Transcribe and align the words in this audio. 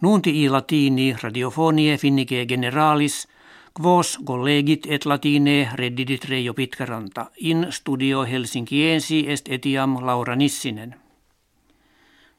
Nunti 0.00 0.42
i 0.42 0.48
latini 0.48 1.16
radiofonie 1.22 1.96
finnike 1.98 2.44
generalis, 2.46 3.26
quos 3.74 4.18
collegit 4.26 4.86
et 4.86 5.06
latine 5.06 5.70
reddidit 5.74 6.24
Reijo 6.24 6.54
Pitkaranta. 6.54 7.30
In 7.40 7.66
studio 7.70 8.22
Helsinkiensi 8.22 9.24
est 9.28 9.48
etiam 9.48 9.96
Laura 10.06 10.36
Nissinen. 10.36 10.94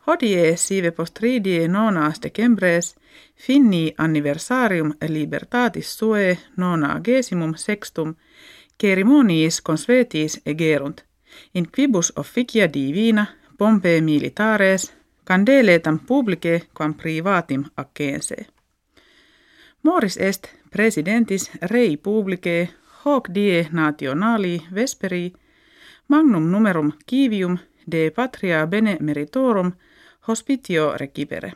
Hodie 0.07 0.57
sive 0.57 0.91
postridie 0.91 1.67
nonas 1.67 2.21
decembres 2.23 2.95
finni 3.35 3.93
anniversarium 3.97 4.93
libertatis 5.07 5.97
sue 5.97 6.37
nona 6.57 6.99
gesimum 7.03 7.53
sextum 7.55 8.15
cerimoniis 8.81 9.61
consuetis 9.61 10.41
egerunt, 10.45 11.03
in 11.53 11.67
quibus 11.75 12.13
officia 12.15 12.73
divina 12.73 13.25
pompe 13.57 14.01
militares 14.01 14.93
candeletam 15.29 15.99
publice 15.99 16.61
quam 16.73 16.93
privatim 16.93 17.63
accense. 17.75 18.45
Moris 19.83 20.17
est 20.17 20.47
presidentis 20.71 21.51
rei 21.61 21.97
publice 21.97 22.69
hoc 23.05 23.29
die 23.33 23.67
nationali 23.71 24.61
vesperi 24.75 25.33
magnum 26.07 26.51
numerum 26.51 26.91
kivium 27.05 27.57
de 27.91 28.11
patria 28.15 28.67
bene 28.67 28.97
meritorum 28.99 29.71
hospitio 30.27 30.97
recipere. 30.97 31.51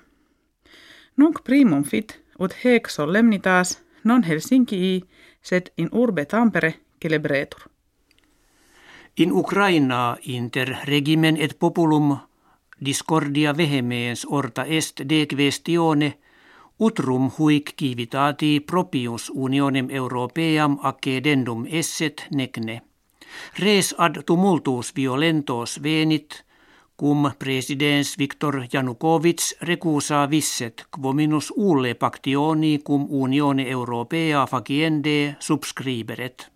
Nunc 1.17 1.44
primum 1.44 1.84
fit 1.84 2.22
ut 2.40 2.53
hec 2.64 2.90
solemnitas 2.90 3.81
non 4.03 4.23
Helsinkii 4.23 5.03
sed 5.42 5.72
in 5.78 5.90
urbe 5.92 6.26
Tampere 6.26 6.73
celebretur. 7.02 7.62
In 9.17 9.31
Ukraina 9.31 10.17
inter 10.26 10.76
regimen 10.86 11.38
et 11.38 11.59
populum 11.59 12.17
discordia 12.86 13.54
vehemens 13.58 14.26
orta 14.30 14.66
est 14.66 15.02
de 15.10 15.26
questione 15.26 16.14
utrum 16.80 17.30
huic 17.38 17.73
civitati 17.80 18.59
propius 18.59 19.30
unionem 19.34 19.90
europeam 19.90 20.78
accedendum 20.81 21.66
esset 21.70 22.28
negne. 22.31 22.81
Res 23.59 23.94
ad 23.98 24.23
tumultus 24.25 24.92
violentos 24.95 25.80
venit, 25.84 26.44
cum 26.95 27.31
presidens 27.40 28.17
Viktor 28.17 28.66
Janukovic 28.73 29.42
recusa 29.62 30.25
visset 30.30 30.86
quominus 30.92 31.52
ulle 31.56 31.94
pactioni 31.95 32.80
cum 32.84 33.08
unione 33.09 33.68
europea 33.68 34.45
faciende 34.45 35.36
subscriberet. 35.40 36.52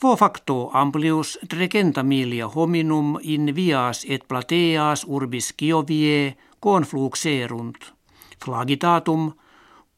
Quo 0.00 0.16
facto 0.16 0.70
amplius 0.72 1.38
trecenta 1.48 2.02
milia 2.02 2.48
hominum 2.48 3.18
in 3.22 3.54
vias 3.54 4.06
et 4.08 4.28
plateas 4.28 5.04
urbis 5.08 5.52
Kiovie 5.52 6.36
confluxerunt. 6.60 7.92
Flagitatum 8.44 9.32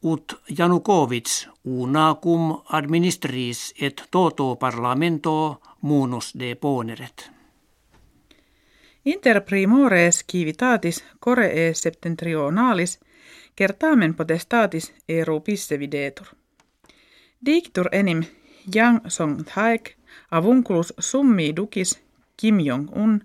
ut 0.02 0.34
Janukovic 0.58 1.48
una 1.64 2.14
cum 2.22 2.62
administris 2.72 3.74
et 3.80 4.02
toto 4.10 4.56
parlamento 4.56 5.60
munus 5.80 6.32
deponeret. 6.38 7.30
Inter 9.04 9.40
primores 9.40 10.24
civitatis 10.32 11.04
Coree 11.20 11.74
septentrionalis 11.74 13.00
kertamen 13.56 14.14
potestatis 14.14 14.92
eru 15.08 15.40
pisse 15.40 15.78
videtur. 15.78 16.26
Dictur 17.46 17.88
enim 17.92 18.24
Yang 18.74 19.00
Song 19.08 19.44
Thaek 19.44 19.96
avunculus 20.30 20.92
summi 20.98 21.56
ducis 21.56 22.00
Kim 22.36 22.58
Jong-un 22.58 23.20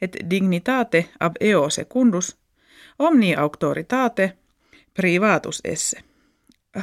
et 0.00 0.16
dignitate 0.30 1.10
ab 1.20 1.36
eo 1.40 1.70
secundus 1.70 2.36
omni 2.98 3.36
auctoritate 3.36 4.32
privatus 4.94 5.60
esse. 5.64 6.02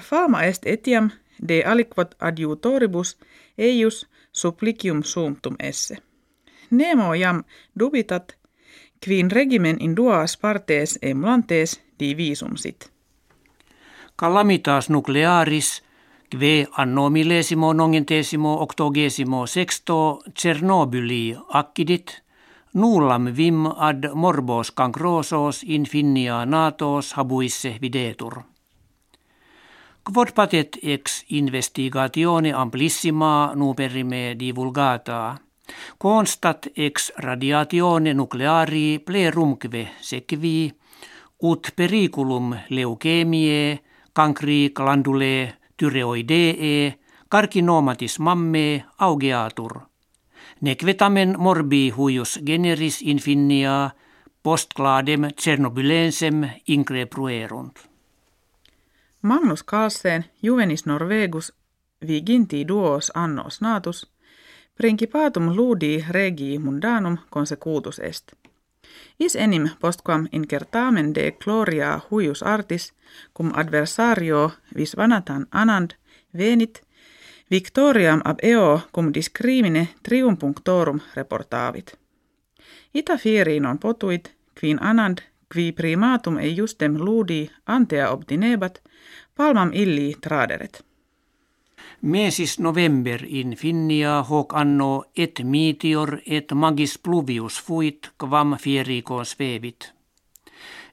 Fama 0.01 0.43
est 0.43 0.65
etiam 0.65 1.09
de 1.47 1.63
aliquot 1.65 2.15
adjutoribus 2.19 3.17
eius 3.57 4.07
supplicium 4.31 5.03
sumptum 5.03 5.55
esse. 5.59 5.97
Nemo 6.71 7.13
jam 7.13 7.43
dubitat 7.79 8.37
quin 9.05 9.31
regimen 9.31 9.77
in 9.79 9.95
duas 9.95 10.37
partes 10.37 10.99
emulantes 11.01 11.81
divisum 11.99 12.57
sit. 12.57 12.91
Calamitas 14.19 14.89
nuclearis 14.89 15.83
Kve 16.27 16.67
anno 16.71 17.09
millesimo 17.09 17.71
nongentesimo 17.71 18.61
octogesimo 18.61 19.45
sexto 19.45 20.23
Chernobyli 20.33 21.37
accidit, 21.49 22.23
nullam 22.73 23.29
vim 23.31 23.67
ad 23.67 24.09
morbos 24.13 24.71
cancrosos 24.73 25.61
in 25.63 25.85
finnia 25.85 26.43
natos 26.45 27.13
habuisse 27.13 27.77
videtur. 27.79 28.41
Quod 30.01 30.31
patet 30.33 30.79
ex 30.81 31.23
investigatione 31.27 32.51
amplissima 32.51 33.51
nuperime 33.53 34.33
divulgata, 34.35 35.39
constat 35.97 36.71
ex 36.73 37.11
radiatione 37.17 38.13
nucleari 38.13 38.99
plerumque 38.99 39.91
sequivi, 40.01 40.73
ut 41.41 41.69
periculum 41.75 42.57
leukemie, 42.69 43.79
cancri 44.11 44.71
glandulae 44.73 45.64
tyreoidee, 45.77 46.99
carcinomatis 47.29 48.19
mamme 48.19 48.85
augeatur. 48.97 49.79
Nequetamen 50.61 51.35
morbi 51.37 51.89
huius 51.89 52.39
generis 52.45 53.01
infinia 53.01 53.89
postcladem 54.43 55.21
Chernobylensem 55.41 56.49
increpruerunt. 56.67 57.79
Magnus 59.21 59.63
Carlsen 59.63 60.25
Juvenis 60.43 60.85
Norvegus 60.85 61.53
viginti 62.07 62.67
duos 62.67 63.11
annos 63.15 63.61
natus, 63.61 64.11
principatum 64.77 65.55
ludi 65.55 66.05
regii 66.09 66.59
mundanum 66.59 67.17
consecutus 67.29 67.99
est. 67.99 68.44
Is 69.19 69.35
enim 69.35 69.69
postquam 69.79 70.27
incertamen 70.31 71.15
de 71.15 71.31
gloria 71.31 71.99
huius 72.11 72.43
artis, 72.43 72.93
cum 73.33 73.51
adversario 73.55 74.51
vis 74.75 74.97
vanatan 74.97 75.47
anand, 75.51 75.91
venit, 76.37 76.81
victoriam 77.51 78.21
ab 78.25 78.39
eo 78.43 78.81
cum 78.91 79.13
discrimine 79.13 79.87
triumpunctorum 80.03 80.99
reportavit. 81.15 81.97
Ita 82.93 83.17
fieri 83.17 83.59
non 83.59 83.77
potuit, 83.77 84.35
quin 84.59 84.77
anand, 84.81 85.17
qui 85.53 85.71
primatum 85.71 86.37
ei 86.37 86.55
justem 86.55 86.97
ludi 86.97 87.51
antea 87.65 88.09
obtinebat, 88.09 88.81
palmam 89.35 89.71
illi 89.73 90.15
traderet. 90.21 90.85
Mesis 92.01 92.59
november 92.59 93.23
in 93.23 93.55
Finnia 93.55 94.23
hoc 94.29 94.53
anno 94.53 95.05
et 95.15 95.39
meteor 95.43 96.19
et 96.25 96.51
magis 96.51 96.97
pluvius 96.97 97.61
fuit 97.61 98.09
quam 98.17 98.57
fiericos 98.57 99.31
svevit. 99.31 99.93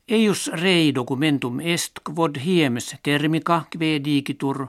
Eius 0.09 0.49
rei 0.55 0.93
documentum 0.95 1.61
est 1.61 2.01
quod 2.05 2.39
hiems 2.39 2.95
termica 3.03 3.67
kve 3.71 3.99
digitur 4.05 4.69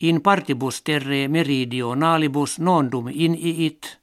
in 0.00 0.20
partibus 0.20 0.82
terre 0.82 1.28
meridionalibus 1.28 2.58
nondum 2.58 3.08
in 3.08 3.34
iit 3.34 3.98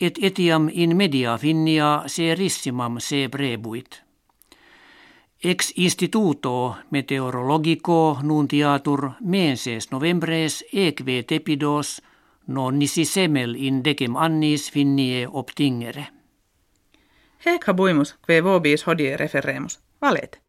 et 0.00 0.18
etiam 0.22 0.70
in 0.72 0.96
media 0.96 1.36
Finnia 1.38 2.04
serissimam 2.06 3.00
se 3.00 3.28
brebuit. 3.28 4.07
Ex 5.44 5.72
instituto 5.76 6.76
meteorologico 6.90 8.18
nuntiatur 8.22 9.12
menses 9.20 9.92
novembres 9.92 10.64
eque 10.72 11.22
tepidos 11.22 12.02
non 12.46 12.78
nisi 12.78 13.04
semel 13.04 13.54
in 13.54 13.84
decem 13.84 14.16
annis 14.16 14.72
finnie 14.72 15.28
obtingere. 15.30 16.08
Hec 17.44 17.68
habuimus, 17.68 18.16
kve 18.26 18.40
vobis 18.42 18.82
hodie 18.86 19.16
referemus. 19.16 19.78
Valet. 20.02 20.47